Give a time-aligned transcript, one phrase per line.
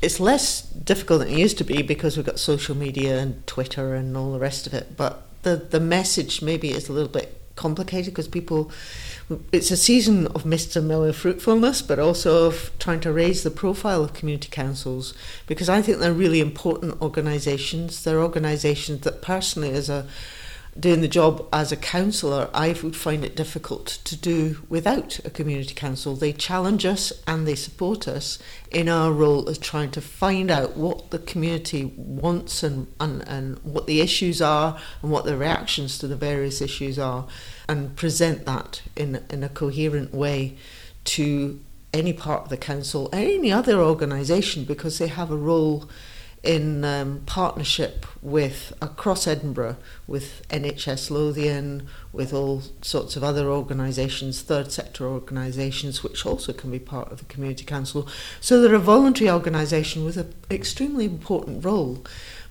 [0.00, 3.96] It's less difficult than it used to be because we've got social media and Twitter
[3.96, 4.96] and all the rest of it.
[4.96, 8.70] But the, the message maybe is a little bit complicated because people,
[9.50, 10.80] it's a season of Mr.
[10.80, 15.14] Miller fruitfulness, but also of trying to raise the profile of community councils
[15.48, 18.04] because I think they're really important organisations.
[18.04, 20.06] They're organisations that personally, as a
[20.78, 25.30] doing the job as a councillor, I would find it difficult to do without a
[25.30, 26.14] community council.
[26.14, 28.38] They challenge us and they support us
[28.70, 33.58] in our role as trying to find out what the community wants and, and, and
[33.60, 37.26] what the issues are and what the reactions to the various issues are
[37.68, 40.56] and present that in, in a coherent way
[41.04, 41.60] to
[41.92, 45.88] any part of the council any other organisation because they have a role
[46.42, 54.42] in um, partnership with across Edinburgh with NHS Lothian, with all sorts of other organisations,
[54.42, 58.08] third sector organisations, which also can be part of the community council.
[58.40, 62.04] So they're a voluntary organisation with an extremely important role,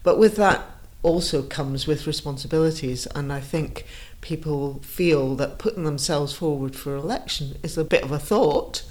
[0.04, 0.64] but with that
[1.04, 3.86] also comes with responsibilities, and I think
[4.20, 8.84] people feel that putting themselves forward for election is a bit of a thought.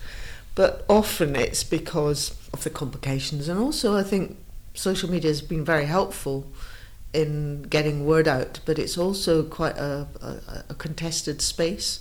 [0.54, 4.38] But often it's because of the complications, and also I think
[4.76, 6.46] social media has been very helpful
[7.12, 12.00] in getting word out, but it's also quite a, a, a contested space.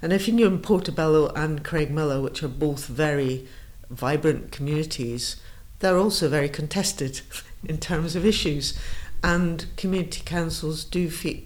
[0.00, 3.46] And if you're in Portobello and Craigmillar, which are both very
[3.90, 5.36] vibrant communities,
[5.80, 7.20] they're also very contested
[7.64, 8.78] in terms of issues.
[9.22, 11.40] And community councils do feel,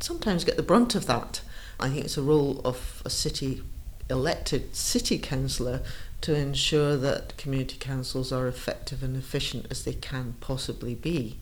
[0.00, 1.42] sometimes get the brunt of that.
[1.80, 3.62] I think it's a role of a city
[4.10, 5.82] elected city councillor
[6.20, 11.38] to ensure that community councils are effective and efficient as they can possibly be.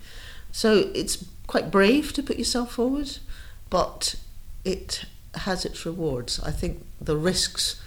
[0.50, 3.18] So it's quite brave to put yourself forward,
[3.70, 4.16] but
[4.64, 6.40] it has its rewards.
[6.40, 7.80] I think the risks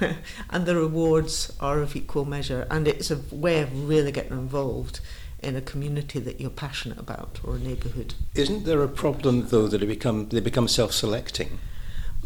[0.50, 5.00] and the rewards are of equal measure, and it's a way of really getting involved
[5.42, 8.14] in a community that you're passionate about or a neighbourhood.
[8.34, 11.58] Isn't there a problem though that it become they become self-selecting?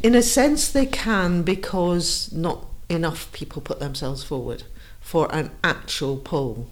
[0.02, 4.64] In a sense, they can because not enough people put themselves forward
[5.00, 6.68] for an actual poll.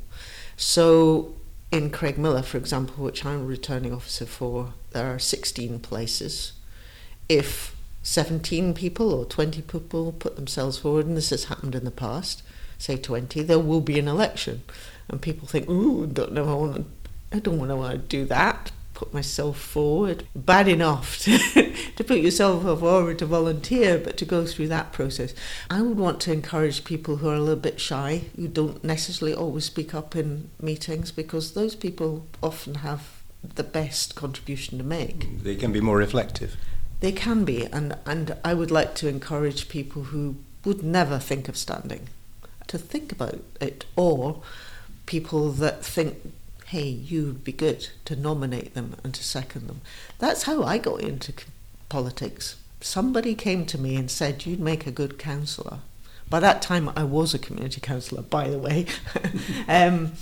[0.56, 1.34] So
[1.70, 6.52] in Craigmillar, for example, which I'm returning officer for, there are 16 places.
[7.28, 11.92] If 17 people or 20 people put themselves forward, and this has happened in the
[11.92, 12.42] past,
[12.78, 14.62] say 20, there will be an election.
[15.08, 16.84] And people think, ooh, don't know, I, want to,
[17.36, 20.25] I don't want to do that put myself forward.
[20.37, 21.38] Bad enough to,
[21.97, 25.33] to put yourself forward to volunteer, but to go through that process.
[25.71, 29.34] I would want to encourage people who are a little bit shy, who don't necessarily
[29.34, 35.43] always speak up in meetings, because those people often have the best contribution to make.
[35.43, 36.56] They can be more reflective.
[37.00, 41.49] They can be, and, and I would like to encourage people who would never think
[41.49, 42.09] of standing
[42.66, 44.43] to think about it, or
[45.06, 46.34] people that think
[46.70, 49.81] hey, you would be good to nominate them and to second them.
[50.20, 51.32] That's how I got into
[51.88, 52.54] politics.
[52.81, 55.78] Somebody came to me and said, you'd make a good councillor.
[56.28, 58.86] By that time, I was a community councillor, by the way.
[59.69, 60.12] um,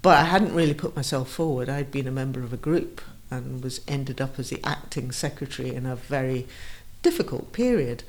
[0.00, 1.68] but I hadn't really put myself forward.
[1.68, 5.74] I'd been a member of a group and was ended up as the acting secretary
[5.74, 6.46] in a very
[7.02, 8.02] difficult period.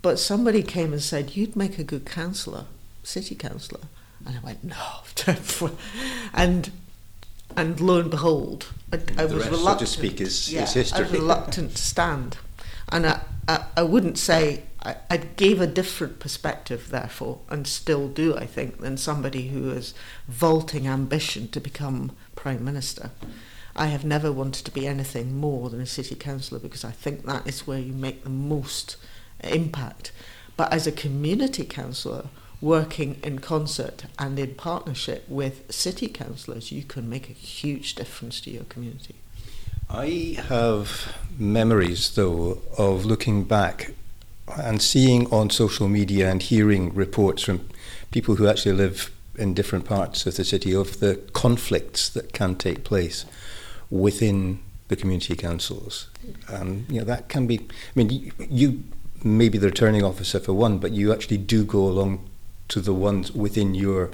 [0.00, 2.66] But somebody came and said, you'd make a good councillor,
[3.02, 3.88] city councillor.
[4.24, 5.00] And I went, no.
[6.32, 6.70] and
[7.56, 9.88] and lo and behold, I, I was rest, reluctant.
[9.88, 10.98] So to speak, is, yeah, is history.
[10.98, 12.38] I was reluctant to stand,
[12.90, 18.06] and I, I, I wouldn't say I, I gave a different perspective, therefore, and still
[18.08, 19.94] do, I think, than somebody who has
[20.28, 23.10] vaulting ambition to become prime minister.
[23.74, 27.26] I have never wanted to be anything more than a city councillor because I think
[27.26, 28.96] that is where you make the most
[29.42, 30.12] impact.
[30.56, 32.26] But as a community councillor,
[32.60, 38.40] working in concert and in partnership with city councillors, you can make a huge difference
[38.40, 39.14] to your community.
[39.88, 43.92] I have memories, though, of looking back
[44.56, 47.68] and seeing on social media and hearing reports from
[48.10, 52.54] people who actually live in different parts of the city of the conflicts that can
[52.54, 53.26] take place
[53.90, 56.08] within the community councils.
[56.48, 58.84] And you know, that can be, I mean, you, you
[59.22, 62.28] may be the returning officer for one, but you actually do go along
[62.68, 64.10] to the ones within your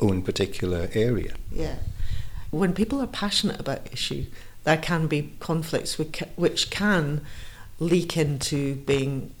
[0.00, 1.34] own particular area.
[1.50, 1.76] Yeah.
[2.50, 4.26] When people are passionate about issue,
[4.64, 7.22] there can be conflicts which can
[7.78, 9.32] leak into being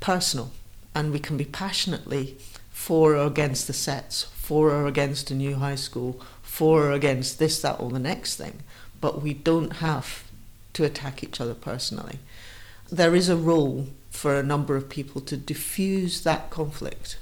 [0.00, 0.50] personal,
[0.94, 2.36] and we can be passionately
[2.70, 7.38] for or against the sets, for or against a new high school, for or against
[7.38, 8.60] this, that, or the next thing,
[9.00, 10.24] but we don't have
[10.74, 12.18] to attack each other personally.
[12.92, 17.16] There is a role for a number of people to diffuse that conflict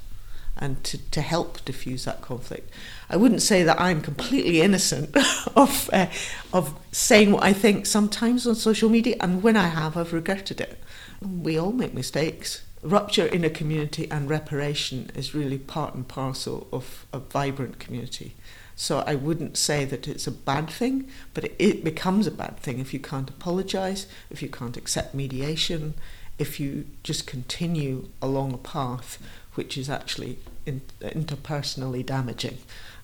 [0.57, 2.69] and to, to help diffuse that conflict.
[3.09, 5.15] I wouldn't say that I'm completely innocent
[5.55, 6.07] of uh,
[6.51, 10.61] of saying what I think sometimes on social media, and when I have, I've regretted
[10.61, 10.79] it.
[11.21, 12.63] We all make mistakes.
[12.81, 18.35] Rupture in a community and reparation is really part and parcel of a vibrant community.
[18.75, 22.57] So I wouldn't say that it's a bad thing, but it, it becomes a bad
[22.57, 25.93] thing if you can't apologise, if you can't accept mediation,
[26.37, 29.17] if you just continue along a path
[29.55, 32.57] which is actually in, interpersonally damaging.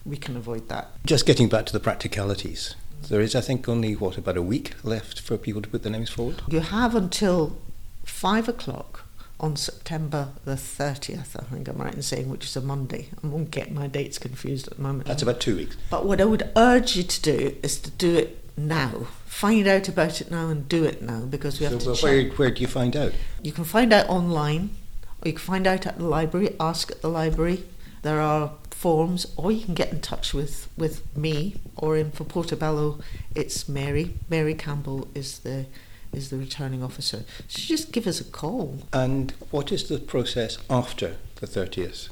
[0.05, 0.91] We can avoid that.
[1.05, 2.75] Just getting back to the practicalities.
[3.09, 5.91] There is, I think, only what about a week left for people to put their
[5.91, 6.41] names forward.
[6.47, 7.57] You have until
[8.03, 9.05] five o'clock
[9.39, 13.09] on September the 30th, I think I'm right in saying, which is a Monday.
[13.23, 15.07] I won't get my dates confused at the moment.
[15.07, 15.77] That's about two weeks.
[15.89, 19.07] But what I would urge you to do is to do it now.
[19.25, 22.29] Find out about it now and do it now because we have so to where,
[22.31, 23.13] where do you find out?
[23.41, 24.71] You can find out online
[25.21, 27.63] or you can find out at the library, ask at the library.
[28.01, 32.23] There are forms or you can get in touch with, with me or in for
[32.23, 32.99] Portobello
[33.35, 34.13] it's Mary.
[34.29, 35.65] Mary Campbell is the
[36.11, 37.23] is the returning officer.
[37.47, 38.79] So just give us a call.
[38.91, 42.09] And what is the process after the 30th?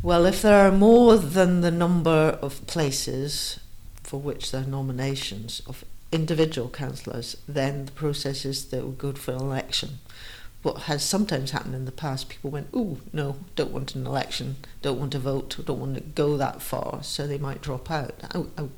[0.00, 3.58] Well, if there are more than the number of places
[4.02, 9.18] for which there are nominations of individual councillors, then the process is that we're good
[9.18, 9.98] for election.
[10.64, 14.56] What has sometimes happened in the past, people went, oh, no, don't want an election,
[14.80, 18.14] don't want to vote, don't want to go that far, so they might drop out.
[18.34, 18.68] I, I,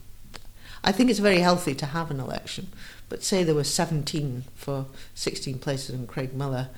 [0.83, 2.73] I think it's very healthy to have an election,
[3.09, 6.71] but say there were 17 for 16 places in Craigmillar,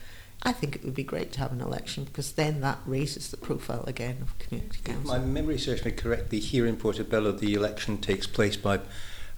[0.42, 3.38] I think it would be great to have an election because then that raises the
[3.38, 5.08] profile again of community If council.
[5.08, 8.80] my memory serves me correctly, here in Portobello, the election takes place by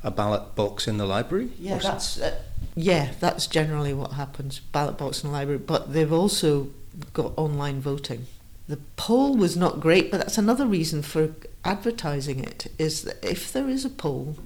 [0.02, 1.50] a ballot box in the library?
[1.58, 2.42] Yeah, that's uh,
[2.74, 4.60] yeah, that's generally what happens.
[4.60, 6.68] Ballot box in the library, but they've also
[7.12, 8.26] got online voting.
[8.68, 11.34] The poll was not great, but that's another reason for
[11.64, 12.68] advertising it.
[12.78, 14.36] Is that if there is a poll,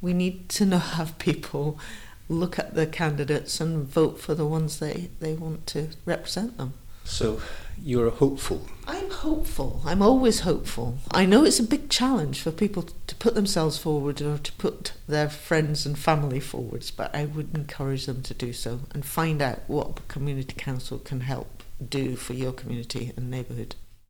[0.00, 1.78] we need to know have people
[2.28, 6.72] look at the candidates and vote for the ones they, they want to represent them.
[7.04, 7.40] So
[7.82, 8.66] you're hopeful.
[8.86, 9.82] I'm hopeful.
[9.84, 10.98] I'm always hopeful.
[11.10, 14.92] I know it's a big challenge for people to put themselves forward or to put
[15.06, 19.40] their friends and family forwards, but I would encourage them to do so and find
[19.42, 23.74] out what community council can help do for your community and neighbourhood.